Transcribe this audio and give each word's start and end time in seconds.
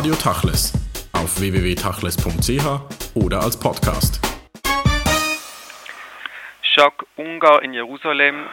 Radio 0.00 0.14
Tachles 0.14 0.72
auf 1.12 1.38
www.tachles.ch 1.38 3.16
oder 3.16 3.42
als 3.42 3.60
Podcast. 3.60 4.18
Schock 6.62 7.04
Ungar 7.16 7.62
in 7.62 7.74
Jerusalem. 7.74 8.46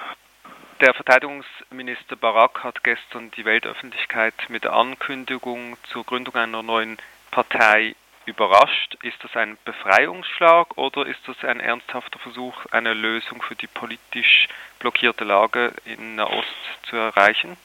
Der 0.81 0.93
Verteidigungsminister 0.93 2.17
Barak 2.17 2.65
hat 2.65 2.83
gestern 2.83 3.31
die 3.31 3.45
Weltöffentlichkeit 3.45 4.33
mit 4.49 4.65
der 4.65 4.73
Ankündigung 4.73 5.77
zur 5.89 6.03
Gründung 6.03 6.35
einer 6.35 6.63
neuen 6.63 6.97
Partei 7.31 7.95
überrascht. 8.25 8.97
Ist 9.01 9.23
das 9.23 9.33
ein 9.37 9.57
Befreiungsschlag 9.63 10.77
oder 10.77 11.05
ist 11.05 11.21
das 11.27 11.41
ein 11.45 11.61
ernsthafter 11.61 12.19
Versuch, 12.19 12.65
eine 12.71 12.93
Lösung 12.93 13.41
für 13.41 13.55
die 13.55 13.67
politisch 13.67 14.49
blockierte 14.79 15.23
Lage 15.23 15.71
in 15.85 16.15
Nahost 16.15 16.57
zu 16.89 16.97
erreichen? 16.97 17.55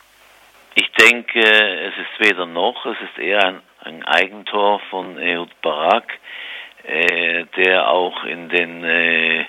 Ich 0.74 0.90
denke, 0.92 1.40
es 1.40 1.94
ist 1.98 2.20
weder 2.20 2.46
noch, 2.46 2.86
es 2.86 2.96
ist 3.00 3.18
eher 3.18 3.44
ein, 3.44 3.62
ein 3.84 4.04
Eigentor 4.04 4.80
von 4.90 5.18
Ehud 5.18 5.50
Barak, 5.60 6.18
äh, 6.84 7.44
der 7.56 7.88
auch 7.88 8.24
in 8.24 8.48
den 8.48 8.84
äh, 8.84 9.44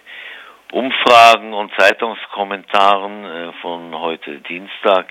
Umfragen 0.71 1.53
und 1.53 1.71
Zeitungskommentaren 1.77 3.25
äh, 3.25 3.53
von 3.61 3.95
heute 3.95 4.39
Dienstag 4.39 5.07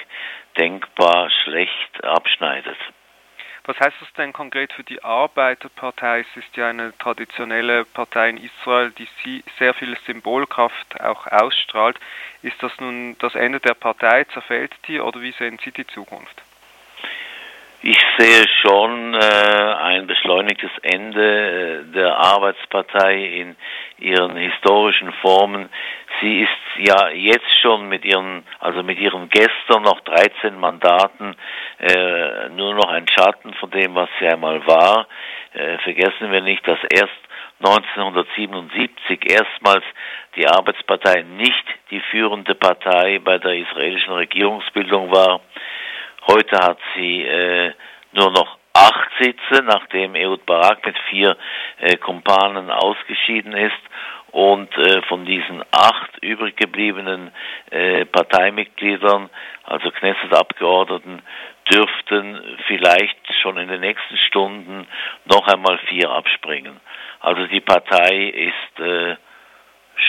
denkbar 0.58 1.30
schlecht 1.44 2.04
abschneidet. 2.04 2.76
Was 3.64 3.78
heißt 3.78 3.96
das 4.00 4.12
denn 4.14 4.32
konkret 4.32 4.72
für 4.72 4.82
die 4.82 5.04
Arbeiterpartei? 5.04 6.20
Es 6.20 6.36
ist 6.36 6.56
ja 6.56 6.68
eine 6.68 6.92
traditionelle 6.98 7.84
Partei 7.84 8.30
in 8.30 8.38
Israel, 8.38 8.90
die 8.90 9.44
sehr 9.56 9.72
viel 9.74 9.96
Symbolkraft 10.04 11.00
auch 11.00 11.28
ausstrahlt. 11.28 11.96
Ist 12.42 12.60
das 12.60 12.72
nun 12.80 13.16
das 13.20 13.36
Ende 13.36 13.60
der 13.60 13.74
Partei? 13.74 14.24
Zerfällt 14.24 14.72
die 14.88 14.98
oder 14.98 15.20
wie 15.20 15.30
sehen 15.32 15.60
Sie 15.64 15.70
die 15.70 15.86
Zukunft? 15.86 16.42
Ich 17.84 17.98
sehe 18.16 18.46
schon 18.64 19.12
äh, 19.14 19.18
ein 19.18 20.06
beschleunigtes 20.06 20.70
Ende 20.82 21.82
äh, 21.90 21.92
der 21.92 22.16
Arbeitspartei 22.16 23.24
in 23.24 23.56
ihren 23.98 24.36
historischen 24.36 25.12
Formen. 25.14 25.68
Sie 26.20 26.42
ist 26.42 26.86
ja 26.88 27.08
jetzt 27.08 27.50
schon 27.60 27.88
mit 27.88 28.04
ihren, 28.04 28.44
also 28.60 28.84
mit 28.84 29.00
ihren 29.00 29.28
gestern 29.30 29.82
noch 29.82 30.00
13 30.02 30.60
Mandaten 30.60 31.34
äh, 31.80 32.50
nur 32.50 32.74
noch 32.74 32.88
ein 32.88 33.08
Schatten 33.08 33.52
von 33.54 33.72
dem, 33.72 33.96
was 33.96 34.08
sie 34.20 34.28
einmal 34.28 34.64
war. 34.64 35.08
Äh, 35.52 35.78
vergessen 35.78 36.30
wir 36.30 36.40
nicht, 36.40 36.64
dass 36.68 36.78
erst 36.88 37.10
1977 37.64 39.28
erstmals 39.28 39.84
die 40.36 40.46
Arbeitspartei 40.46 41.22
nicht 41.22 41.64
die 41.90 42.00
führende 42.12 42.54
Partei 42.54 43.18
bei 43.18 43.38
der 43.38 43.56
israelischen 43.56 44.12
Regierungsbildung 44.12 45.10
war. 45.10 45.40
Heute 46.32 46.56
hat 46.56 46.78
sie 46.96 47.24
äh, 47.24 47.74
nur 48.12 48.30
noch 48.30 48.56
acht 48.72 49.10
Sitze, 49.20 49.62
nachdem 49.64 50.14
Ehud 50.14 50.46
Barak 50.46 50.86
mit 50.86 50.96
vier 51.10 51.36
äh, 51.78 51.98
Kumpanen 51.98 52.70
ausgeschieden 52.70 53.52
ist. 53.52 53.82
Und 54.30 54.74
äh, 54.78 55.02
von 55.08 55.26
diesen 55.26 55.62
acht 55.72 56.16
übrig 56.22 56.56
gebliebenen 56.56 57.32
äh, 57.70 58.06
Parteimitgliedern, 58.06 59.28
also 59.64 59.90
Knesset-Abgeordneten, 59.90 61.20
dürften 61.70 62.40
vielleicht 62.66 63.34
schon 63.42 63.58
in 63.58 63.68
den 63.68 63.82
nächsten 63.82 64.16
Stunden 64.16 64.86
noch 65.26 65.46
einmal 65.48 65.76
vier 65.90 66.08
abspringen. 66.08 66.80
Also 67.20 67.46
die 67.46 67.60
Partei 67.60 68.28
ist 68.28 68.80
äh, 68.80 69.16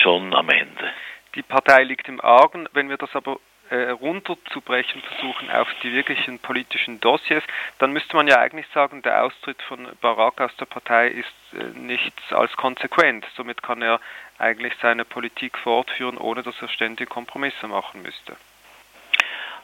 schon 0.02 0.32
am 0.32 0.48
Ende. 0.48 0.90
Die 1.34 1.42
Partei 1.42 1.82
liegt 1.82 2.08
im 2.08 2.22
Argen. 2.22 2.66
Wenn 2.72 2.88
wir 2.88 2.96
das 2.96 3.14
aber 3.14 3.36
runterzubrechen 3.70 5.02
versuchen 5.02 5.50
auf 5.50 5.68
die 5.82 5.92
wirklichen 5.92 6.38
politischen 6.38 7.00
Dossiers, 7.00 7.42
dann 7.78 7.92
müsste 7.92 8.16
man 8.16 8.28
ja 8.28 8.38
eigentlich 8.38 8.66
sagen, 8.74 9.02
der 9.02 9.24
Austritt 9.24 9.60
von 9.62 9.88
Barak 10.00 10.40
aus 10.40 10.54
der 10.56 10.66
Partei 10.66 11.08
ist 11.08 11.34
äh, 11.52 11.78
nichts 11.78 12.22
als 12.32 12.52
konsequent. 12.56 13.24
Somit 13.36 13.62
kann 13.62 13.82
er 13.82 14.00
eigentlich 14.38 14.74
seine 14.82 15.04
Politik 15.04 15.56
fortführen, 15.58 16.18
ohne 16.18 16.42
dass 16.42 16.60
er 16.60 16.68
ständig 16.68 17.08
Kompromisse 17.08 17.66
machen 17.66 18.02
müsste. 18.02 18.36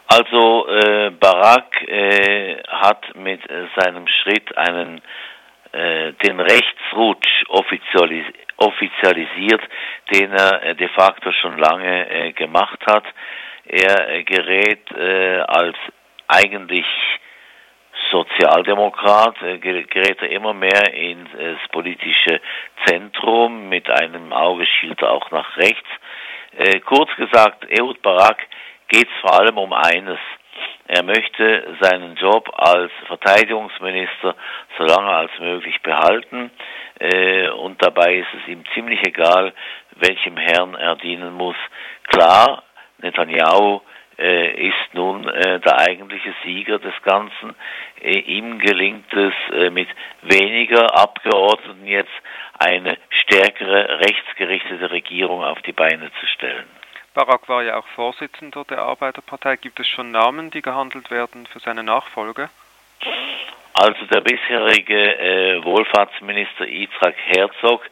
Also 0.07 0.67
äh, 0.69 1.11
Barak 1.11 1.89
äh, 1.89 2.63
hat 2.67 3.15
mit 3.15 3.49
äh, 3.49 3.67
seinem 3.77 4.09
Schritt 4.09 4.57
einen 4.57 5.03
äh, 5.73 6.13
den 6.15 6.41
Rechtsrutsch 6.41 7.45
offizialis 7.49 8.27
offizialisiert, 8.57 9.63
den 10.13 10.33
er 10.33 10.63
äh, 10.63 10.75
de 10.75 10.89
facto 10.89 11.33
schon 11.33 11.57
lange 11.59 12.11
äh, 12.11 12.33
gemacht 12.33 12.81
hat. 12.87 13.05
Er 13.67 14.23
gerät 14.25 14.93
als 14.95 15.77
eigentlich 16.27 16.87
Sozialdemokrat, 18.11 19.37
gerät 19.61 20.23
er 20.23 20.31
immer 20.31 20.53
mehr 20.55 20.93
ins 20.95 21.29
politische 21.71 22.41
Zentrum, 22.87 23.69
mit 23.69 23.89
einem 23.91 24.33
Auge 24.33 24.67
schielt 24.67 25.01
er 25.03 25.13
auch 25.13 25.31
nach 25.31 25.57
rechts. 25.57 25.89
Kurz 26.87 27.15
gesagt, 27.17 27.65
Ehud 27.71 28.03
Barak 28.03 28.39
geht 28.89 29.07
es 29.09 29.21
vor 29.21 29.39
allem 29.39 29.59
um 29.59 29.73
eines. 29.73 30.19
Er 30.89 31.05
möchte 31.05 31.77
seinen 31.81 32.17
Job 32.17 32.51
als 32.53 32.91
Verteidigungsminister 33.07 34.35
so 34.77 34.85
lange 34.85 35.09
als 35.09 35.31
möglich 35.39 35.81
behalten 35.83 36.51
äh, 36.99 37.49
und 37.51 37.83
dabei 37.83 38.17
ist 38.17 38.35
es 38.35 38.49
ihm 38.49 38.65
ziemlich 38.75 39.01
egal, 39.07 39.53
welchem 39.97 40.37
Herrn 40.37 40.75
er 40.75 40.97
dienen 40.97 41.33
muss. 41.33 41.57
Klar, 42.09 42.65
Netanyahu 43.03 43.81
äh, 44.19 44.69
ist 44.69 44.93
nun 44.93 45.27
äh, 45.27 45.61
der 45.61 45.79
eigentliche 45.79 46.35
Sieger 46.45 46.79
des 46.79 46.95
Ganzen. 47.03 47.55
Äh, 48.03 48.19
ihm 48.19 48.59
gelingt 48.59 49.13
es 49.15 49.33
mit 49.73 49.89
weniger 50.23 50.95
Abgeordneten 50.95 51.87
jetzt 51.87 52.11
eine 52.59 52.99
stärkere 53.09 54.01
rechtsgerichtete 54.01 54.91
Regierung 54.91 55.43
auf 55.43 55.63
die 55.63 55.73
Beine 55.73 56.11
zu 56.21 56.27
stellen. 56.27 56.67
Barak 57.15 57.49
war 57.49 57.63
ja 57.63 57.79
auch 57.79 57.87
Vorsitzender 57.97 58.65
der 58.65 58.81
Arbeiterpartei. 58.81 59.57
Gibt 59.57 59.81
es 59.81 59.89
schon 59.89 60.11
Namen, 60.11 60.51
die 60.51 60.63
gehandelt 60.63 61.11
werden 61.11 61.47
für 61.47 61.61
seine 61.61 61.83
Nachfolge? 61.83 62.51
Also 63.73 64.05
der 64.13 64.21
bisherige 64.21 65.19
äh, 65.19 65.65
Wohlfahrtsminister 65.65 66.67
Yitzhak 66.67 67.15
Herzog 67.17 67.89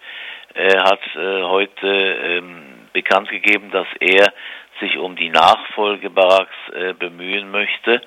äh, 0.54 0.76
hat 0.76 1.00
äh, 1.16 1.42
heute 1.42 1.86
ähm, 1.86 2.88
bekannt 2.92 3.30
gegeben, 3.30 3.70
dass 3.70 3.86
er 4.00 4.32
sich 4.80 4.96
um 4.98 5.16
die 5.16 5.30
Nachfolge 5.30 6.10
Baraks 6.10 6.54
äh, 6.72 6.92
bemühen 6.94 7.50
möchte. 7.50 8.00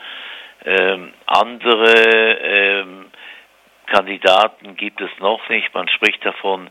Ähm, 0.64 1.14
andere 1.26 1.94
ähm, 1.94 3.06
Kandidaten 3.88 4.76
gibt 4.76 5.02
es 5.02 5.10
noch 5.20 5.48
nicht. 5.50 5.74
Man 5.74 5.88
spricht 5.90 6.24
davon, 6.26 6.70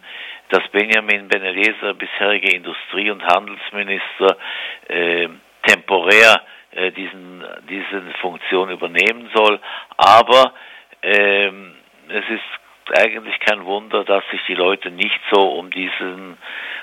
dass 0.48 0.66
Benjamin 0.68 1.28
Beneleser, 1.28 1.94
bisherige 1.94 2.54
Industrie- 2.54 3.10
und 3.10 3.24
Handelsminister, 3.24 4.36
äh, 4.88 5.28
temporär 5.66 6.42
äh, 6.72 6.92
diesen, 6.92 7.44
diese 7.68 8.02
Funktion 8.20 8.70
übernehmen 8.70 9.30
soll. 9.34 9.60
Aber 9.96 10.54
ähm, 11.02 11.74
es 12.08 12.24
ist 12.28 12.98
eigentlich 12.98 13.38
kein 13.40 13.64
Wunder, 13.64 14.04
dass 14.04 14.24
sich 14.30 14.40
die 14.48 14.54
Leute 14.54 14.90
nicht 14.90 15.20
so 15.30 15.52
um 15.52 15.70
diesen, 15.70 16.36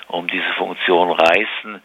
um 0.08 0.26
diese 0.28 0.52
Funktion 0.56 1.10
reißen, 1.10 1.82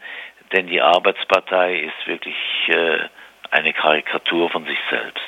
denn 0.52 0.66
die 0.66 0.80
Arbeitspartei 0.80 1.80
ist 1.80 2.06
wirklich 2.06 2.36
äh, 2.68 3.08
eine 3.50 3.72
Karikatur 3.72 4.50
von 4.50 4.64
sich 4.64 4.78
selbst. 4.90 5.22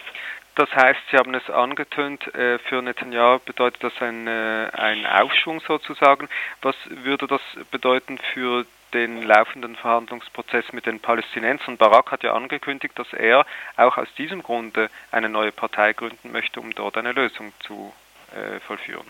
Das 0.56 0.74
heißt, 0.74 1.00
Sie 1.10 1.18
haben 1.18 1.34
es 1.34 1.50
angetönt, 1.50 2.34
äh, 2.34 2.58
für 2.58 2.80
Netanyahu 2.80 3.40
bedeutet 3.40 3.84
das 3.84 3.92
ein, 4.00 4.26
äh, 4.26 4.70
ein 4.72 5.04
Aufschwung 5.04 5.60
sozusagen. 5.60 6.30
Was 6.62 6.74
würde 6.88 7.26
das 7.26 7.42
bedeuten 7.70 8.18
für 8.32 8.64
den 8.94 9.22
laufenden 9.22 9.76
Verhandlungsprozess 9.76 10.72
mit 10.72 10.86
den 10.86 10.98
Palästinensern? 10.98 11.76
Barak 11.76 12.10
hat 12.10 12.22
ja 12.22 12.32
angekündigt, 12.32 12.98
dass 12.98 13.12
er 13.12 13.44
auch 13.76 13.98
aus 13.98 14.08
diesem 14.14 14.42
Grunde 14.42 14.88
eine 15.12 15.28
neue 15.28 15.52
Partei 15.52 15.92
gründen 15.92 16.32
möchte, 16.32 16.58
um 16.58 16.74
dort 16.74 16.96
eine 16.96 17.12
Lösung 17.12 17.52
zu 17.60 17.92
äh, 18.32 18.58
vollführen. 18.60 19.06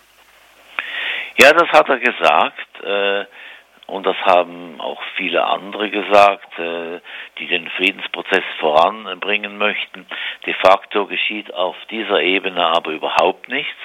Ja, 1.38 1.52
das 1.52 1.68
hat 1.68 1.88
er 1.88 1.98
gesagt. 1.98 2.82
Äh, 2.82 3.26
und 3.86 4.04
das 4.04 4.16
haben 4.24 4.80
auch 4.80 5.00
viele 5.16 5.44
andere 5.44 5.90
gesagt, 5.90 6.58
äh, 6.58 7.00
die 7.38 7.46
den 7.46 7.68
Friedensprozess 7.70 8.42
voranbringen 8.58 9.58
möchten. 9.58 10.06
De 10.44 10.54
facto 10.54 11.06
geschieht 11.06 11.54
auf 11.54 11.76
dieser 11.90 12.20
Ebene 12.20 12.64
aber 12.64 12.90
überhaupt 12.90 13.48
nichts. 13.48 13.78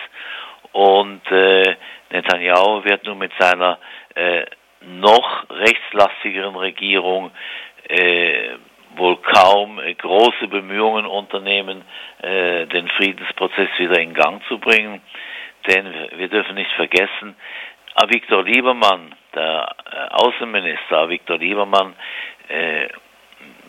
Und 0.72 1.22
äh, 1.32 1.76
Netanyahu 2.10 2.84
wird 2.84 3.06
nun 3.06 3.20
mit 3.20 3.32
seiner 3.38 3.78
äh, 4.16 4.46
noch 4.82 5.46
rechtslastigeren 5.50 6.56
Regierung 6.56 7.32
wohl 8.96 9.18
kaum 9.18 9.82
große 9.98 10.48
Bemühungen 10.48 11.06
unternehmen, 11.06 11.82
den 12.22 12.88
Friedensprozess 12.96 13.68
wieder 13.78 14.00
in 14.00 14.14
Gang 14.14 14.42
zu 14.48 14.60
bringen. 14.60 15.02
Denn 15.68 15.94
wir 16.16 16.30
dürfen 16.30 16.56
nicht 16.56 16.72
vergessen, 16.74 17.36
Viktor 18.08 18.44
Liebermann, 18.44 19.14
der 19.36 19.76
äh, 19.92 20.14
Außenminister 20.14 21.10
Viktor 21.10 21.38
Liebermann, 21.38 21.96
äh, 22.48 22.88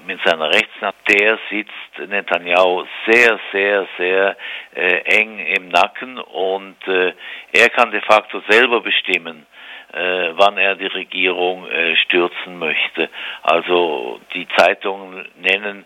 mit 0.06 0.20
seiner 0.24 0.48
Rechtsnahme, 0.48 0.94
der 1.08 1.38
sitzt 1.50 2.10
Netanyahu 2.10 2.84
sehr, 3.06 3.38
sehr, 3.52 3.86
sehr 3.96 4.36
äh, 4.74 5.20
eng 5.20 5.38
im 5.38 5.68
Nacken 5.68 6.18
und 6.18 6.76
äh, 6.86 7.12
er 7.52 7.68
kann 7.70 7.90
de 7.90 8.00
facto 8.00 8.42
selber 8.48 8.80
bestimmen, 8.80 9.46
äh, 9.92 10.30
wann 10.32 10.58
er 10.58 10.74
die 10.74 10.86
Regierung 10.86 11.68
äh, 11.68 11.96
stürzen 11.96 12.58
möchte. 12.58 13.08
Also 13.42 14.20
die 14.34 14.46
Zeitungen 14.56 15.28
nennen 15.36 15.84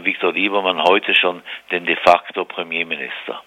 Viktor 0.00 0.32
Liebermann 0.32 0.82
heute 0.82 1.14
schon 1.14 1.42
den 1.70 1.84
de 1.84 1.96
facto 1.96 2.46
Premierminister 2.46 3.42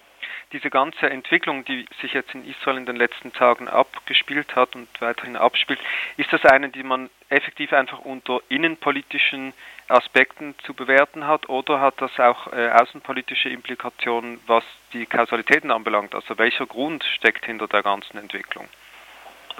diese 0.52 0.70
ganze 0.70 1.08
Entwicklung, 1.08 1.64
die 1.64 1.86
sich 2.00 2.12
jetzt 2.12 2.34
in 2.34 2.48
Israel 2.48 2.76
in 2.76 2.86
den 2.86 2.96
letzten 2.96 3.32
Tagen 3.32 3.68
abgespielt 3.68 4.54
hat 4.54 4.74
und 4.74 4.88
weiterhin 5.00 5.36
abspielt, 5.36 5.80
ist 6.16 6.32
das 6.32 6.44
eine, 6.44 6.68
die 6.68 6.82
man 6.82 7.10
effektiv 7.28 7.72
einfach 7.72 8.00
unter 8.00 8.40
innenpolitischen 8.48 9.54
Aspekten 9.88 10.54
zu 10.64 10.74
bewerten 10.74 11.26
hat 11.26 11.48
oder 11.48 11.80
hat 11.80 12.00
das 12.00 12.18
auch 12.18 12.52
äh, 12.52 12.68
außenpolitische 12.70 13.48
Implikationen, 13.48 14.40
was 14.46 14.64
die 14.92 15.06
Kausalitäten 15.06 15.70
anbelangt? 15.70 16.14
Also 16.14 16.38
welcher 16.38 16.66
Grund 16.66 17.04
steckt 17.16 17.44
hinter 17.46 17.68
der 17.68 17.82
ganzen 17.82 18.18
Entwicklung? 18.18 18.68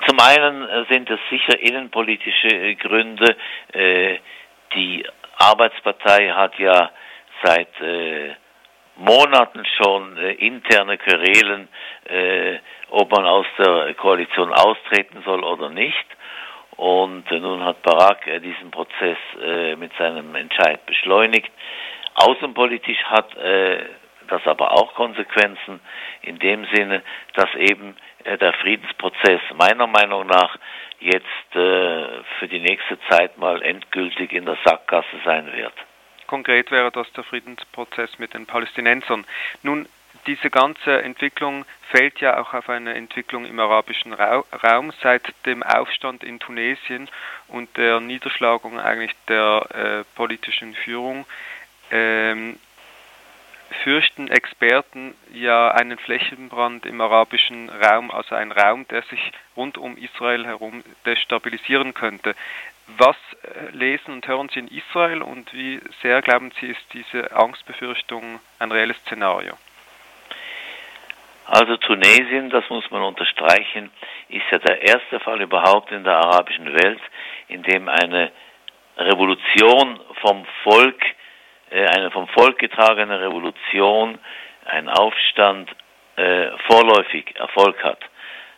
Zum 0.06 0.18
einen 0.20 0.68
äh, 0.68 0.84
sind 0.88 1.10
es 1.10 1.20
sicher 1.30 1.58
innenpolitische 1.58 2.48
äh, 2.48 2.74
Gründe. 2.74 3.36
Äh, 3.72 4.18
die 4.74 5.06
Arbeitspartei 5.38 6.30
hat 6.30 6.58
ja 6.58 6.90
seit 7.42 7.68
Monaten 9.02 9.64
schon 9.76 10.16
äh, 10.16 10.32
interne 10.34 10.96
Querelen, 10.96 11.69
äh, 12.04 12.58
ob 12.90 13.10
man 13.10 13.26
aus 13.26 13.46
der 13.58 13.94
Koalition 13.94 14.52
austreten 14.52 15.22
soll 15.25 15.43
oder 15.43 15.70
nicht. 15.70 16.06
Und 16.76 17.31
äh, 17.32 17.40
nun 17.40 17.64
hat 17.64 17.82
Barack 17.82 18.26
äh, 18.28 18.38
diesen 18.38 18.70
Prozess 18.70 19.19
äh, 19.43 19.75
mit 19.75 19.93
seinem 19.99 20.34
Entscheid 20.37 20.87
beschleunigt. 20.87 21.50
Außenpolitisch 22.14 23.02
hat 23.04 23.37
äh, 23.37 23.87
das 24.28 24.46
aber 24.46 24.70
auch 24.72 24.94
Konsequenzen 24.94 25.81
in 26.22 26.38
dem 26.38 26.64
Sinne, 26.72 27.02
dass 27.34 27.52
eben 27.56 27.96
der 28.25 28.52
Friedensprozess 28.52 29.40
meiner 29.56 29.88
Meinung 29.88 30.26
nach 30.26 30.56
jetzt 31.00 31.26
für 31.50 32.49
die 32.49 32.60
nächste 32.60 32.99
Zeit 33.10 33.37
mal 33.37 33.60
endgültig 33.62 34.32
in 34.32 34.46
der 34.46 34.56
Sackgasse 34.64 35.20
sein 35.25 35.52
wird. 35.52 35.75
Konkret 36.32 36.70
wäre 36.70 36.90
das 36.90 37.12
der 37.12 37.25
Friedensprozess 37.25 38.19
mit 38.19 38.32
den 38.32 38.46
Palästinensern. 38.46 39.26
Nun, 39.62 39.87
diese 40.26 40.49
ganze 40.49 41.02
Entwicklung 41.02 41.67
fällt 41.90 42.23
ja 42.23 42.40
auch 42.40 42.55
auf 42.55 42.70
eine 42.70 42.94
Entwicklung 42.94 43.44
im 43.44 43.61
arabischen 43.61 44.14
Raum 44.14 44.94
seit 45.02 45.34
dem 45.44 45.62
Aufstand 45.62 46.25
in 46.25 46.40
Tunesien 46.40 47.11
und 47.49 47.76
der 47.76 48.00
Niederschlagung 48.00 48.81
eigentlich 48.81 49.14
der 49.29 49.67
äh, 49.75 50.17
politischen 50.17 50.75
Führung. 50.75 51.26
Ähm, 51.90 52.58
fürchten 53.85 54.28
Experten 54.28 55.14
ja 55.35 55.70
einen 55.73 55.99
Flächenbrand 55.99 56.87
im 56.87 57.02
arabischen 57.02 57.69
Raum, 57.69 58.11
also 58.11 58.35
ein 58.35 58.52
Raum, 58.52 58.88
der 58.88 59.02
sich 59.02 59.32
rund 59.55 59.76
um 59.76 59.99
Israel 59.99 60.46
herum 60.46 60.82
destabilisieren 61.05 61.93
könnte. 61.93 62.35
Was 62.87 63.17
äh, 63.43 63.70
lesen 63.70 64.14
und 64.14 64.26
hören 64.26 64.49
Sie 64.52 64.61
in 64.61 64.69
Israel 64.69 65.23
und 65.23 65.52
wie 65.55 65.81
sehr 66.02 66.20
glauben 66.23 66.52
Sie, 66.61 66.67
ist 66.67 66.84
diese 66.93 67.34
Angstbefürchtung 67.34 68.40
ein 68.58 68.73
reelles 68.73 68.96
Szenario? 68.99 69.56
Also 71.46 71.76
Tunesien, 71.76 72.50
das 72.50 72.69
muss 72.70 72.90
man 72.90 73.02
unterstreichen, 73.02 73.90
ist 74.29 74.44
ja 74.50 74.58
der 74.58 74.82
erste 74.82 75.20
Fall 75.20 75.40
überhaupt 75.40 75.90
in 75.93 76.05
der 76.05 76.17
arabischen 76.17 76.73
Welt, 76.73 77.00
in 77.49 77.62
dem 77.62 77.88
eine 77.88 78.31
Revolution 78.96 80.00
vom 80.20 80.44
Volk, 80.62 81.02
äh, 81.70 81.87
eine 81.87 82.11
vom 82.11 82.28
Volk 82.28 82.58
getragene 82.58 83.20
Revolution, 83.20 84.19
ein 84.67 84.88
Aufstand 84.88 85.70
äh, 86.17 86.50
vorläufig 86.69 87.35
Erfolg 87.37 87.82
hat. 87.82 87.99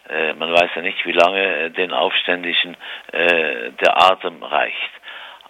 Äh, 0.09 0.35
man 0.35 0.53
weiß 0.53 0.71
ja 0.77 0.83
nicht, 0.83 1.05
wie 1.07 1.13
lange 1.13 1.43
äh, 1.43 1.71
den 1.71 1.93
Aufständischen 1.93 2.77
äh, 3.13 3.71
der 3.73 4.03
Atem 4.03 4.43
reicht. 4.43 4.91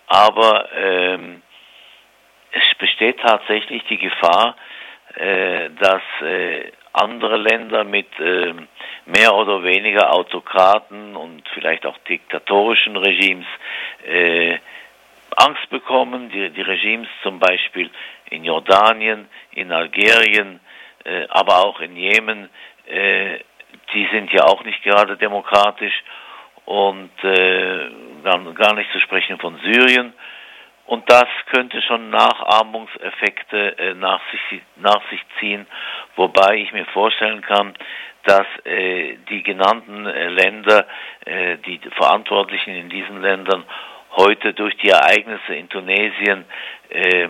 Aber 0.07 0.69
ähm, 0.77 1.43
es 2.53 2.79
besteht 2.79 3.21
tatsächlich 3.21 3.83
die 3.85 3.99
Gefahr, 3.99 4.57
dass 5.17 6.03
andere 6.93 7.37
Länder 7.37 7.85
mit 7.85 8.09
äh, 8.19 8.53
mehr 9.07 9.35
oder 9.35 9.63
weniger 9.63 10.13
Autokraten 10.13 11.15
und 11.15 11.43
vielleicht 11.53 11.87
auch 11.87 11.97
diktatorischen 12.09 12.97
Regimes 12.97 13.47
Angst 15.37 15.69
bekommen. 15.71 16.31
Die, 16.31 16.51
die 16.51 16.63
Regimes 16.63 17.09
zum 17.23 17.39
Beispiel 17.39 17.91
in 18.31 18.45
Jordanien, 18.45 19.29
in 19.53 19.73
Algerien, 19.73 20.61
aber 21.31 21.65
auch 21.65 21.81
in 21.81 21.97
Jemen 21.97 22.49
die 23.93 24.09
sind 24.13 24.33
ja 24.33 24.45
auch 24.45 24.65
nicht 24.65 24.83
gerade 24.83 25.17
demokratisch 25.17 26.03
und 26.65 27.11
äh, 27.23 27.91
gar 28.55 28.75
nicht 28.75 28.91
zu 28.93 29.01
sprechen 29.01 29.39
von 29.39 29.59
Syrien. 29.63 30.13
Und 30.87 31.11
das 31.11 31.27
könnte 31.51 31.81
schon 31.83 32.11
Nachahmungseffekte 32.11 33.79
äh, 33.79 33.95
nach, 33.95 34.21
sich, 34.31 34.61
nach 34.77 35.01
sich 35.11 35.21
ziehen, 35.41 35.67
wobei 36.17 36.57
ich 36.57 36.73
mir 36.73 36.85
vorstellen 36.87 37.41
kann, 37.41 37.75
dass 38.25 38.47
äh, 38.65 39.17
die 39.31 39.43
genannten 39.43 40.07
äh, 40.07 40.29
Länder, 40.29 40.87
äh, 41.25 41.57
die 41.59 41.81
Verantwortlichen 41.97 42.75
in 42.75 42.89
diesen 42.89 43.23
Ländern 43.23 43.65
heute 44.17 44.53
durch 44.53 44.77
die 44.79 44.91
Ereignisse 44.91 45.55
in 45.55 45.69
Tunesien 45.69 46.45
äh, 46.91 47.29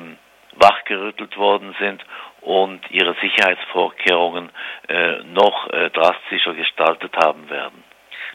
wachgerüttelt 0.56 1.36
worden 1.36 1.74
sind 1.78 2.04
und 2.44 2.80
ihre 2.90 3.14
Sicherheitsvorkehrungen 3.20 4.50
äh, 4.88 5.22
noch 5.24 5.68
äh, 5.70 5.90
drastischer 5.90 6.54
gestaltet 6.54 7.16
haben 7.16 7.48
werden. 7.50 7.82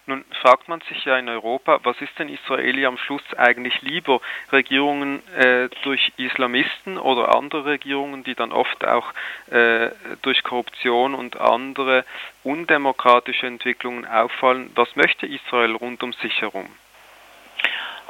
Nun 0.06 0.26
fragt 0.42 0.68
man 0.68 0.82
sich 0.82 1.06
ja 1.06 1.20
in 1.20 1.30
Europa, 1.30 1.82
was 1.84 2.02
ist 2.02 2.18
denn 2.18 2.30
Israeli 2.30 2.84
am 2.88 2.98
Schluss 2.98 3.22
eigentlich 3.38 3.80
lieber? 3.84 4.22
Regierungen 4.52 5.22
äh, 5.36 5.70
durch 5.84 6.12
Islamisten 6.18 6.98
oder 6.98 7.36
andere 7.36 7.66
Regierungen, 7.66 8.24
die 8.24 8.34
dann 8.34 8.52
oft 8.52 8.84
auch 8.86 9.14
äh, 9.52 9.90
durch 10.24 10.42
Korruption 10.42 11.14
und 11.14 11.40
andere 11.40 12.06
undemokratische 12.44 13.46
Entwicklungen 13.46 14.08
auffallen? 14.08 14.72
Was 14.74 14.96
möchte 14.96 15.28
Israel 15.28 15.76
rund 15.76 16.02
um 16.02 16.14
sich 16.14 16.42
herum? 16.42 16.66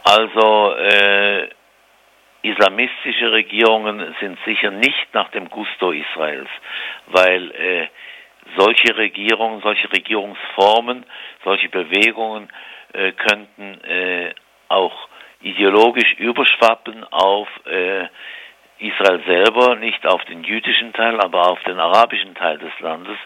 Also 0.03 0.75
äh, 0.75 1.49
islamistische 2.41 3.31
Regierungen 3.31 4.15
sind 4.19 4.37
sicher 4.45 4.71
nicht 4.71 5.13
nach 5.13 5.29
dem 5.29 5.49
Gusto 5.49 5.91
Israels, 5.91 6.49
weil 7.07 7.51
äh, 7.51 7.87
solche 8.57 8.95
Regierungen, 8.95 9.61
solche 9.61 9.91
Regierungsformen, 9.91 11.05
solche 11.43 11.69
Bewegungen 11.69 12.49
äh, 12.93 13.11
könnten 13.11 13.83
äh, 13.83 14.33
auch 14.69 15.07
ideologisch 15.41 16.13
überschwappen 16.13 17.03
auf 17.11 17.47
äh, 17.65 18.07
Israel 18.79 19.21
selber, 19.25 19.75
nicht 19.75 20.05
auf 20.07 20.23
den 20.25 20.43
jüdischen 20.43 20.93
Teil, 20.93 21.19
aber 21.19 21.49
auf 21.49 21.61
den 21.63 21.79
arabischen 21.79 22.33
Teil 22.35 22.57
des 22.57 22.71
Landes. 22.79 23.17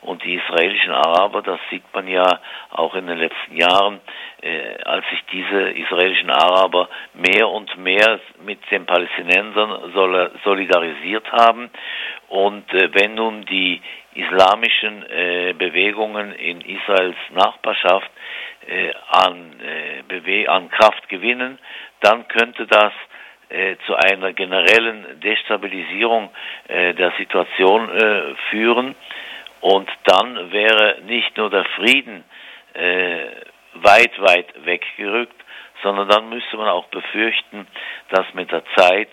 Und 0.00 0.22
die 0.24 0.34
israelischen 0.34 0.92
Araber, 0.92 1.42
das 1.42 1.58
sieht 1.70 1.82
man 1.92 2.06
ja 2.06 2.40
auch 2.70 2.94
in 2.94 3.06
den 3.06 3.18
letzten 3.18 3.56
Jahren, 3.56 4.00
äh, 4.40 4.82
als 4.84 5.04
sich 5.10 5.22
diese 5.32 5.70
israelischen 5.70 6.30
Araber 6.30 6.88
mehr 7.14 7.48
und 7.48 7.76
mehr 7.78 8.20
mit 8.44 8.58
den 8.70 8.86
Palästinensern 8.86 9.92
solidarisiert 10.44 11.30
haben. 11.32 11.70
Und 12.28 12.72
äh, 12.72 12.90
wenn 12.94 13.14
nun 13.14 13.44
die 13.46 13.80
islamischen 14.14 15.04
äh, 15.10 15.54
Bewegungen 15.56 16.32
in 16.32 16.60
Israels 16.60 17.16
Nachbarschaft 17.30 18.10
äh, 18.68 18.92
an, 19.08 19.54
äh, 20.10 20.46
an 20.46 20.70
Kraft 20.70 21.08
gewinnen, 21.08 21.58
dann 22.00 22.28
könnte 22.28 22.66
das 22.66 22.92
äh, 23.48 23.76
zu 23.86 23.94
einer 23.94 24.32
generellen 24.32 25.20
Destabilisierung 25.20 26.30
der 26.68 27.12
Situation 27.16 27.88
führen. 28.50 28.94
Und 29.60 29.88
dann 30.04 30.52
wäre 30.52 30.98
nicht 31.06 31.36
nur 31.36 31.50
der 31.50 31.64
Frieden 31.76 32.24
äh, 32.74 33.26
weit, 33.74 34.20
weit 34.20 34.64
weggerückt, 34.64 35.34
sondern 35.82 36.08
dann 36.08 36.28
müsste 36.28 36.56
man 36.56 36.68
auch 36.68 36.86
befürchten, 36.86 37.66
dass 38.10 38.24
mit 38.34 38.50
der 38.50 38.64
Zeit 38.76 39.08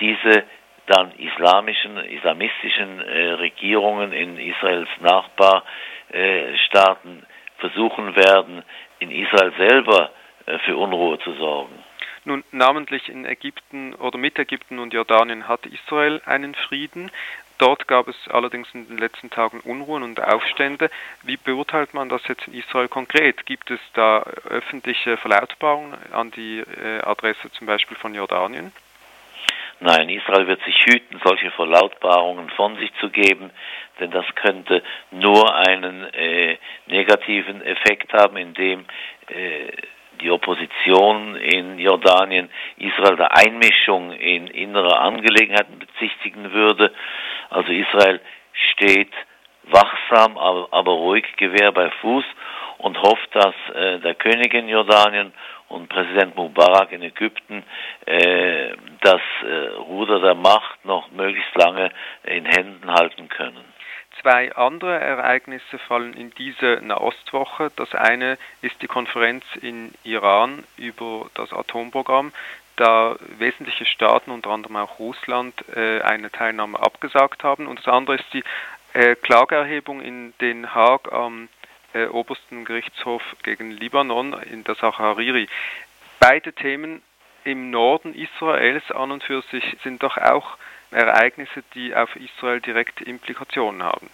diese 0.00 0.44
dann 0.86 1.12
islamischen, 1.18 1.98
islamistischen 1.98 3.00
äh, 3.00 3.32
Regierungen 3.32 4.12
in 4.12 4.38
Israels 4.38 4.88
Nachbarstaaten 5.00 7.26
versuchen 7.58 8.16
werden, 8.16 8.62
in 8.98 9.10
Israel 9.10 9.52
selber 9.58 10.10
äh, 10.46 10.58
für 10.60 10.76
Unruhe 10.76 11.18
zu 11.20 11.34
sorgen. 11.34 11.84
Nun, 12.24 12.44
namentlich 12.50 13.08
in 13.08 13.24
Ägypten 13.24 13.94
oder 13.94 14.18
mit 14.18 14.38
Ägypten 14.38 14.78
und 14.78 14.92
Jordanien 14.92 15.48
hat 15.48 15.66
Israel 15.66 16.20
einen 16.24 16.54
Frieden. 16.54 17.10
Dort 17.58 17.88
gab 17.88 18.06
es 18.06 18.16
allerdings 18.30 18.68
in 18.72 18.86
den 18.86 18.98
letzten 18.98 19.30
Tagen 19.30 19.60
Unruhen 19.60 20.04
und 20.04 20.22
Aufstände. 20.22 20.90
Wie 21.24 21.36
beurteilt 21.36 21.92
man 21.92 22.08
das 22.08 22.26
jetzt 22.28 22.46
in 22.46 22.54
Israel 22.54 22.88
konkret? 22.88 23.44
Gibt 23.46 23.70
es 23.70 23.80
da 23.94 24.22
öffentliche 24.48 25.16
Verlautbarungen 25.16 25.94
an 26.12 26.30
die 26.30 26.60
äh, 26.60 27.00
Adresse 27.00 27.50
zum 27.52 27.66
Beispiel 27.66 27.96
von 27.96 28.14
Jordanien? 28.14 28.72
Nein, 29.80 30.08
Israel 30.08 30.46
wird 30.46 30.62
sich 30.64 30.76
hüten, 30.86 31.20
solche 31.24 31.50
Verlautbarungen 31.52 32.50
von 32.50 32.76
sich 32.76 32.92
zu 33.00 33.10
geben, 33.10 33.50
denn 34.00 34.10
das 34.10 34.26
könnte 34.34 34.82
nur 35.10 35.54
einen 35.54 36.02
äh, 36.14 36.58
negativen 36.86 37.62
Effekt 37.62 38.12
haben, 38.12 38.36
indem 38.36 38.86
äh, 39.28 39.70
die 40.20 40.30
Opposition 40.30 41.36
in 41.36 41.78
Jordanien 41.78 42.50
Israel 42.76 43.16
der 43.16 43.36
Einmischung 43.36 44.12
in 44.12 44.48
innere 44.48 44.98
Angelegenheiten 44.98 45.78
bezichtigen 45.78 46.52
würde. 46.52 46.92
Also 47.50 47.70
Israel 47.72 48.20
steht 48.72 49.12
wachsam, 49.64 50.38
aber, 50.38 50.68
aber 50.70 50.92
ruhig 50.92 51.24
Gewehr 51.36 51.72
bei 51.72 51.90
Fuß 52.00 52.24
und 52.78 53.00
hofft, 53.02 53.34
dass 53.34 53.54
äh, 53.74 53.98
der 54.00 54.14
König 54.14 54.54
in 54.54 54.68
Jordanien 54.68 55.32
und 55.68 55.88
Präsident 55.88 56.36
Mubarak 56.36 56.92
in 56.92 57.02
Ägypten 57.02 57.62
äh, 58.06 58.70
das 59.02 59.20
äh, 59.44 59.68
Ruder 59.78 60.20
der 60.20 60.34
Macht 60.34 60.84
noch 60.84 61.10
möglichst 61.10 61.54
lange 61.56 61.90
in 62.24 62.46
Händen 62.46 62.90
halten 62.90 63.28
können. 63.28 63.64
Zwei 64.22 64.52
andere 64.56 64.98
Ereignisse 64.98 65.78
fallen 65.86 66.14
in 66.14 66.30
diese 66.30 66.80
Nahostwoche. 66.82 67.70
Das 67.76 67.94
eine 67.94 68.36
ist 68.62 68.80
die 68.82 68.88
Konferenz 68.88 69.44
in 69.60 69.92
Iran 70.02 70.64
über 70.76 71.30
das 71.34 71.52
Atomprogramm, 71.52 72.32
da 72.78 73.16
wesentliche 73.38 73.84
Staaten, 73.84 74.30
unter 74.30 74.50
anderem 74.50 74.76
auch 74.76 74.98
Russland, 74.98 75.54
äh, 75.74 76.00
eine 76.00 76.30
Teilnahme 76.30 76.78
abgesagt 76.78 77.42
haben. 77.42 77.66
Und 77.66 77.80
das 77.80 77.88
andere 77.88 78.16
ist 78.16 78.32
die 78.32 78.44
äh, 78.94 79.14
Klageerhebung 79.16 80.00
in 80.00 80.32
Den 80.40 80.74
Haag 80.74 81.12
am 81.12 81.48
äh, 81.92 82.06
obersten 82.06 82.64
Gerichtshof 82.64 83.22
gegen 83.42 83.70
Libanon 83.70 84.34
in 84.44 84.64
der 84.64 84.76
Sache 84.76 85.02
Hariri. 85.02 85.48
Beide 86.20 86.52
Themen 86.52 87.02
im 87.44 87.70
Norden 87.70 88.14
Israels 88.14 88.90
an 88.90 89.10
und 89.10 89.22
für 89.24 89.42
sich 89.50 89.76
sind 89.82 90.02
doch 90.02 90.16
auch 90.16 90.56
Ereignisse, 90.90 91.62
die 91.74 91.94
auf 91.94 92.14
Israel 92.16 92.60
direkte 92.60 93.04
Implikationen 93.04 93.82
haben. 93.82 94.10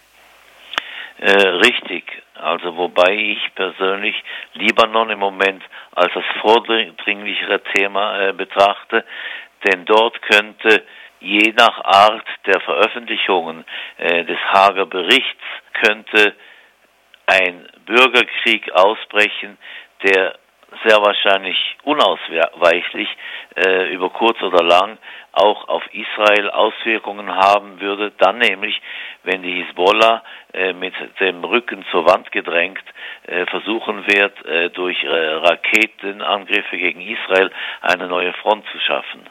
Äh, 1.17 1.47
richtig. 1.47 2.03
Also 2.33 2.75
wobei 2.75 3.13
ich 3.13 3.55
persönlich 3.55 4.15
Libanon 4.53 5.09
im 5.09 5.19
Moment 5.19 5.63
als 5.93 6.13
das 6.13 6.25
vordringlichere 6.41 7.63
Thema 7.73 8.19
äh, 8.19 8.33
betrachte, 8.33 9.05
denn 9.65 9.85
dort 9.85 10.21
könnte 10.21 10.83
je 11.21 11.53
nach 11.57 11.83
Art 11.83 12.25
der 12.45 12.59
Veröffentlichungen 12.59 13.63
äh, 13.97 14.25
des 14.25 14.37
Hager 14.51 14.85
Berichts 14.85 15.41
könnte 15.73 16.35
ein 17.27 17.67
Bürgerkrieg 17.85 18.71
ausbrechen, 18.73 19.57
der 20.03 20.35
sehr 20.83 21.01
wahrscheinlich 21.01 21.77
unausweichlich 21.83 23.07
äh, 23.55 23.93
über 23.93 24.09
kurz 24.09 24.41
oder 24.41 24.63
lang 24.63 24.97
auch 25.31 25.67
auf 25.67 25.83
Israel 25.93 26.49
Auswirkungen 26.49 27.33
haben 27.33 27.79
würde, 27.79 28.11
dann 28.17 28.37
nämlich, 28.39 28.81
wenn 29.25 29.43
die 29.43 29.63
Hisbollah 29.63 30.23
äh, 30.53 30.73
mit 30.73 30.93
dem 31.19 31.43
Rücken 31.43 31.85
zur 31.91 32.05
Wand 32.05 32.31
gedrängt 32.31 32.83
äh, 33.27 33.45
versuchen 33.45 34.05
wird, 34.07 34.45
äh, 34.45 34.69
durch 34.69 35.03
äh, 35.03 35.07
Raketenangriffe 35.07 36.77
gegen 36.77 37.01
Israel 37.01 37.51
eine 37.81 38.07
neue 38.07 38.33
Front 38.33 38.65
zu 38.71 38.79
schaffen. 38.79 39.21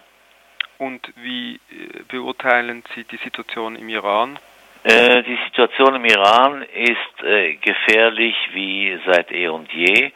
Und 0.79 1.13
wie 1.17 1.55
äh, 1.55 2.03
beurteilen 2.09 2.83
Sie 2.95 3.05
die 3.05 3.19
Situation 3.19 3.77
im 3.77 3.89
Iran? 3.89 4.39
Äh, 4.83 5.23
die 5.23 5.39
Situation 5.47 5.95
im 5.95 6.05
Iran 6.05 6.63
ist 6.63 7.63
gefährlich 7.63 8.37
wie 8.53 8.99
seit 9.07 9.33
eh 9.33 9.49
und 9.49 9.73
je 9.73 10.13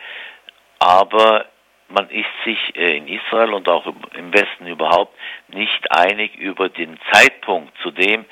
aber 0.78 1.46
man 1.88 2.08
ist 2.10 2.26
sich 2.44 2.76
in 2.76 3.08
Israel 3.08 3.54
und 3.54 3.68
auch 3.68 3.86
im 4.14 4.32
Westen 4.32 4.66
überhaupt 4.66 5.16
nicht 5.48 5.90
einig 5.90 6.36
über 6.36 6.68
den 6.68 6.98
Zeitpunkt, 7.12 7.72
zu 7.82 7.90
dem 7.90 8.26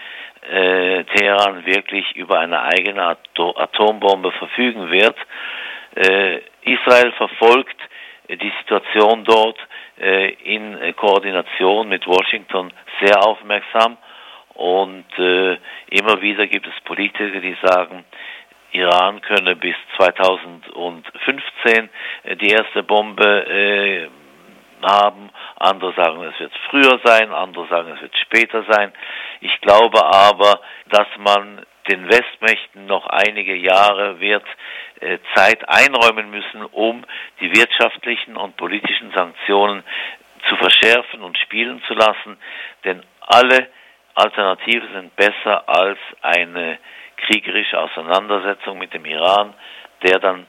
äh, 0.50 1.04
Teheran 1.04 1.66
wirklich 1.66 2.14
über 2.16 2.38
eine 2.38 2.62
eigene 2.62 3.16
Atombombe 3.36 4.32
verfügen 4.32 4.90
wird. 4.90 5.16
Äh, 5.94 6.40
Israel 6.62 7.12
verfolgt 7.12 7.76
äh, 8.28 8.36
die 8.36 8.52
Situation 8.60 9.24
dort 9.24 9.58
äh, 10.00 10.32
in 10.44 10.94
Koordination 10.96 11.88
mit 11.88 12.06
Washington 12.06 12.72
sehr 13.00 13.22
aufmerksam 13.24 13.96
und 14.54 15.06
äh, 15.18 15.58
immer 15.90 16.20
wieder 16.22 16.46
gibt 16.46 16.66
es 16.66 16.72
Politiker, 16.84 17.40
die 17.40 17.56
sagen, 17.62 18.04
Iran 18.72 19.20
könne 19.20 19.56
bis 19.56 19.76
2015 19.96 21.88
äh, 22.24 22.36
die 22.36 22.50
erste 22.50 22.82
Bombe 22.82 24.08
haben. 24.83 25.30
Andere 25.56 25.92
sagen, 25.95 26.23
es 26.23 26.38
wird 26.40 26.52
früher 26.71 27.00
sein, 27.04 27.33
andere 27.33 27.66
sagen, 27.68 27.92
es 27.95 28.02
wird 28.02 28.16
später 28.18 28.64
sein. 28.68 28.92
Ich 29.40 29.61
glaube 29.61 30.04
aber, 30.04 30.61
dass 30.90 31.09
man 31.18 31.64
den 31.88 32.09
Westmächten 32.09 32.87
noch 32.87 33.06
einige 33.06 33.54
Jahre 33.54 34.18
wird 34.21 34.45
äh, 35.00 35.18
Zeit 35.35 35.68
einräumen 35.68 36.30
müssen, 36.30 36.64
um 36.64 37.04
die 37.40 37.54
wirtschaftlichen 37.54 38.37
und 38.37 38.56
politischen 38.56 39.12
Sanktionen 39.12 39.85
zu 40.49 40.56
verschärfen 40.56 41.23
und 41.23 41.38
spielen 41.38 41.83
zu 41.87 41.95
lassen, 41.95 42.38
denn 42.85 43.02
alle 43.21 43.68
Alternativen 44.14 44.88
sind 44.95 45.16
besser 45.16 45.68
als 45.68 45.99
eine 46.23 46.78
kriegerische 47.16 47.78
Auseinandersetzung 47.78 48.78
mit 48.78 48.95
dem 48.95 49.04
Iran, 49.04 49.54
der 50.02 50.18
dann, 50.18 50.47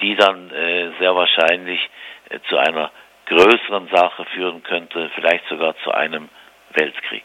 die 0.00 0.14
dann 0.14 0.50
äh, 0.50 0.90
sehr 0.98 1.14
wahrscheinlich 1.14 1.80
äh, 2.30 2.38
zu 2.48 2.58
einer 2.58 2.90
größeren 3.32 3.88
Sache 3.88 4.24
führen 4.34 4.62
könnte, 4.62 5.10
vielleicht 5.14 5.46
sogar 5.48 5.74
zu 5.82 5.92
einem 5.92 6.28
Weltkrieg. 6.74 7.24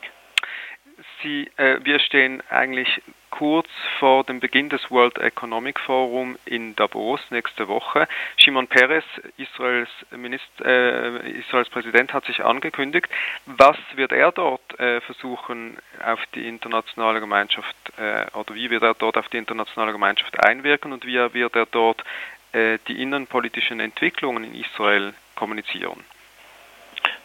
Sie, 1.21 1.49
äh, 1.57 1.79
wir 1.83 1.99
stehen 1.99 2.41
eigentlich 2.49 3.01
kurz 3.29 3.67
vor 3.99 4.23
dem 4.23 4.39
Beginn 4.39 4.69
des 4.69 4.89
World 4.89 5.17
Economic 5.17 5.79
Forum 5.79 6.37
in 6.45 6.75
Davos 6.75 7.19
nächste 7.29 7.67
Woche. 7.67 8.07
Shimon 8.37 8.67
Peres, 8.67 9.03
Israels, 9.37 9.89
Minister, 10.11 10.65
äh, 10.65 11.31
Israels 11.31 11.69
Präsident, 11.69 12.13
hat 12.13 12.25
sich 12.25 12.43
angekündigt. 12.43 13.07
Was 13.45 13.77
wird 13.95 14.11
er 14.11 14.31
dort 14.31 14.79
äh, 14.79 15.01
versuchen, 15.01 15.77
auf 16.03 16.19
die 16.33 16.47
internationale 16.47 17.19
Gemeinschaft, 17.19 17.75
äh, 17.97 18.25
oder 18.33 18.55
wie 18.55 18.69
wird 18.69 18.83
er 18.83 18.93
dort 18.93 19.17
auf 19.17 19.27
die 19.29 19.37
internationale 19.37 19.91
Gemeinschaft 19.91 20.43
einwirken 20.43 20.93
und 20.93 21.05
wie 21.05 21.17
wird 21.33 21.55
er 21.55 21.65
dort 21.65 22.03
äh, 22.53 22.79
die 22.87 23.01
innenpolitischen 23.01 23.79
Entwicklungen 23.79 24.45
in 24.45 24.55
Israel 24.55 25.13
kommunizieren? 25.38 26.03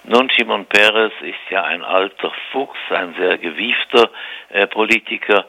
Nun, 0.05 0.31
Shimon 0.31 0.67
Peres 0.67 1.13
ist 1.23 1.51
ja 1.51 1.65
ein 1.65 1.83
alter 1.83 2.33
Fuchs, 2.53 2.79
ein 2.91 3.15
sehr 3.19 3.39
gewiefter 3.39 4.11
äh, 4.49 4.67
Politiker. 4.67 5.47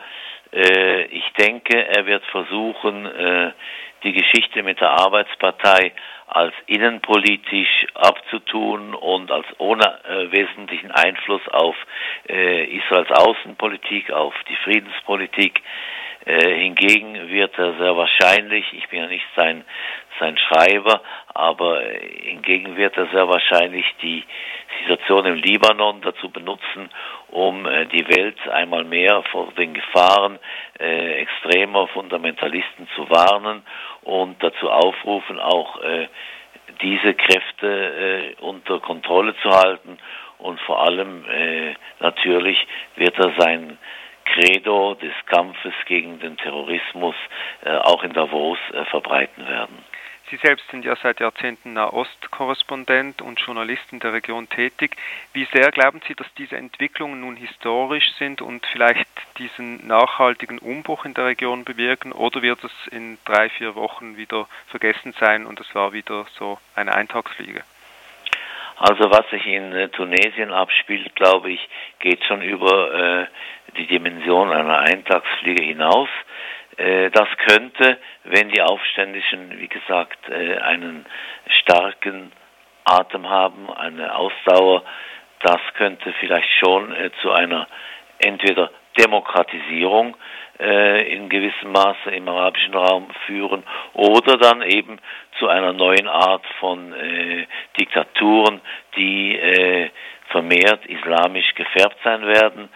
Äh, 0.52 1.06
ich 1.06 1.26
denke, 1.40 1.88
er 1.88 2.06
wird 2.06 2.24
versuchen, 2.26 3.06
äh, 3.06 3.52
die 4.04 4.14
Geschichte 4.14 4.64
mit 4.64 4.80
der 4.80 4.92
Arbeitspartei 4.92 5.94
als 6.28 6.54
innenpolitisch 6.68 7.88
abzutun 7.94 8.94
und 8.94 9.32
als 9.32 9.46
ohne 9.58 9.84
äh, 9.84 10.32
wesentlichen 10.32 10.92
Einfluss 10.92 11.48
auf 11.50 11.76
äh, 12.28 12.66
Israels 12.66 13.12
Außenpolitik, 13.12 14.12
auf 14.12 14.34
die 14.50 14.56
Friedenspolitik. 14.58 15.62
Äh, 16.26 16.56
hingegen 16.56 17.30
wird 17.30 17.58
er 17.58 17.74
sehr 17.74 17.98
wahrscheinlich, 17.98 18.66
ich 18.74 18.88
bin 18.88 19.00
ja 19.00 19.08
nicht 19.08 19.26
sein, 19.36 19.66
sein 20.20 20.38
Schreiber, 20.38 21.02
aber 21.34 21.84
äh, 21.84 22.00
hingegen 22.30 22.78
wird 22.78 22.96
er 22.96 23.08
sehr 23.08 23.28
wahrscheinlich 23.28 23.86
die 24.02 24.24
Situation 24.80 25.26
im 25.26 25.36
Libanon 25.36 26.02
dazu 26.02 26.30
benutzen, 26.30 26.90
um 27.30 27.66
äh, 27.66 27.88
die 27.88 28.08
Welt 28.08 28.38
einmal 28.50 28.86
mehr 28.86 29.24
vor 29.32 29.52
den 29.58 29.74
Gefahren 29.74 30.40
äh, 30.80 31.22
extremer 31.22 31.88
Fundamentalisten 31.88 32.88
zu 32.96 33.10
warnen 33.10 33.64
und 34.04 34.42
dazu 34.42 34.70
aufrufen, 34.70 35.40
auch 35.40 35.82
äh, 35.82 36.08
diese 36.82 37.14
Kräfte 37.14 38.36
unter 38.40 38.80
Kontrolle 38.80 39.36
zu 39.42 39.50
halten. 39.50 39.98
Und 40.40 40.60
vor 40.62 40.82
allem 40.82 41.24
natürlich 42.00 42.58
wird 42.96 43.18
er 43.20 43.32
sein 43.38 43.78
Credo 44.26 44.96
des 44.96 45.14
Kampfes 45.28 45.74
gegen 45.86 46.20
den 46.20 46.38
Terrorismus 46.38 47.16
äh, 47.64 47.72
auch 47.72 48.04
in 48.04 48.14
Davos 48.14 48.58
äh, 48.74 48.86
verbreiten 48.86 49.48
werden. 49.48 49.84
Sie 50.30 50.38
selbst 50.38 50.68
sind 50.72 50.84
ja 50.84 50.96
seit 50.96 51.20
Jahrzehnten 51.20 51.74
Nahost-Korrespondent 51.74 53.22
und 53.22 53.40
Journalist 53.40 53.84
in 53.92 54.00
der 54.00 54.14
Region 54.14 54.50
tätig. 54.50 54.96
Wie 55.34 55.48
sehr 55.54 55.70
glauben 55.70 56.02
Sie, 56.08 56.16
dass 56.16 56.26
diese 56.40 56.58
Entwicklungen 56.58 57.20
nun 57.22 57.36
historisch 57.36 58.12
sind 58.18 58.42
und 58.42 58.66
vielleicht 58.66 59.08
diesen 59.38 59.86
nachhaltigen 59.86 60.58
Umbruch 60.58 61.06
in 61.06 61.14
der 61.14 61.26
Region 61.26 61.66
bewirken 61.66 62.14
oder 62.14 62.42
wird 62.42 62.64
es 62.64 62.72
in 62.90 63.20
drei, 63.26 63.50
vier 63.50 63.76
Wochen 63.76 64.18
wieder 64.18 64.48
vergessen 64.68 65.14
sein 65.20 65.46
und 65.46 65.60
es 65.60 65.76
war 65.76 65.94
wieder 65.94 66.26
so 66.40 66.58
eine 66.74 66.96
Eintagsfliege? 66.96 67.64
Also 68.86 69.10
was 69.10 69.24
sich 69.30 69.48
in 69.48 69.72
äh, 69.72 69.88
Tunesien 69.88 70.52
abspielt, 70.52 71.16
glaube 71.16 71.52
ich, 71.52 71.70
geht 72.00 72.22
schon 72.26 72.42
über 72.42 72.94
äh, 72.94 73.28
die 73.78 73.88
Dimension 73.88 74.52
einer 74.52 74.80
Eintagsfliege 74.80 75.64
hinaus. 75.64 76.10
Äh, 76.76 77.10
das 77.12 77.30
könnte, 77.48 77.98
wenn 78.26 78.50
die 78.50 78.62
Aufständischen, 78.62 79.58
wie 79.58 79.70
gesagt, 79.70 80.20
äh, 80.28 80.58
einen 80.58 81.06
starken 81.62 82.34
Atem 82.84 83.30
haben, 83.30 83.72
eine 83.72 84.14
Ausdauer, 84.16 84.84
das 85.40 85.62
könnte 85.76 86.12
vielleicht 86.20 86.50
schon 86.60 86.94
äh, 86.94 87.10
zu 87.22 87.32
einer 87.32 87.70
entweder 88.20 88.70
Demokratisierung 89.00 90.18
in 90.60 91.30
gewissem 91.30 91.72
Maße 91.72 92.12
im 92.12 92.28
arabischen 92.28 92.76
Raum 92.76 93.08
führen 93.26 93.64
oder 93.94 94.38
dann 94.38 94.62
eben 94.62 95.00
zu 95.40 95.48
einer 95.48 95.74
neuen 95.74 96.08
Art 96.08 96.46
von 96.60 96.94
äh, 96.94 97.48
Diktaturen, 97.80 98.62
die 98.96 99.36
äh, 99.36 99.90
vermehrt 100.30 100.86
islamisch 100.86 101.54
gefärbt 101.56 101.98
sein 102.04 102.26
werden. 102.26 102.70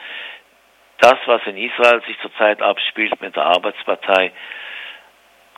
Das, 1.00 1.18
was 1.26 1.42
in 1.46 1.58
Israel 1.58 2.02
sich 2.08 2.18
zurzeit 2.22 2.62
abspielt 2.62 3.22
mit 3.22 3.36
der 3.36 3.46
Arbeitspartei, 3.46 4.32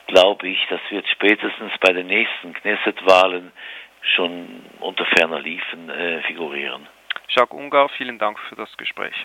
glaube 0.08 0.50
ich, 0.50 0.60
das 0.70 0.82
wird 0.90 1.08
spätestens 1.08 1.72
bei 1.80 1.94
den 1.94 2.08
nächsten 2.08 2.54
Knesset-Wahlen 2.54 3.52
schon 4.02 4.66
unter 4.80 5.06
ferner 5.06 5.40
Liefen 5.40 5.90
äh, 5.90 6.22
figurieren. 6.24 6.88
Jacques 7.30 7.58
Ungar, 7.58 7.90
vielen 7.90 8.18
Dank 8.18 8.40
für 8.40 8.56
das 8.56 8.76
Gespräch. 8.78 9.16